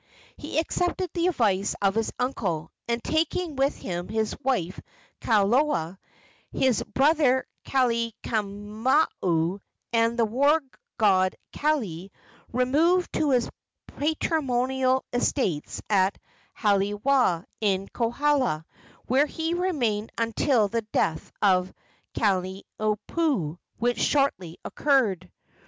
[0.35, 4.81] He accepted the advice of his uncle, and, taking with him his wife
[5.21, 5.99] Kalola,
[6.51, 9.59] his brother Kalaimamahu
[9.93, 10.63] and the war
[10.97, 12.09] god Kaili,
[12.51, 13.47] removed to his
[13.85, 16.17] patrimonial estates at
[16.57, 18.65] Halawa, in Kohala,
[19.05, 21.71] where he remained until the death of
[22.15, 25.31] Kalaniopuu, which shortly occurred.